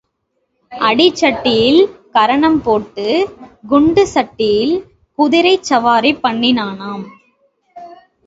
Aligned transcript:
அடிச்சட்டியில் 0.71 1.81
கரணம் 2.11 2.57
போட்டுக் 2.61 3.27
குண்டு 3.67 4.03
சட்டியில் 4.13 4.73
குதிரைச் 5.19 5.63
சவாரி 5.63 6.13
பண்ணினானாம். 6.23 7.05